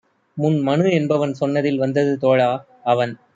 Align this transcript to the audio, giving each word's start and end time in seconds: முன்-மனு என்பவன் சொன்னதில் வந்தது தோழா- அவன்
முன்-மனு 0.37 0.85
என்பவன் 0.91 1.33
சொன்னதில் 1.33 1.77
வந்தது 1.77 2.15
தோழா- 2.17 2.49
அவன் 2.85 3.13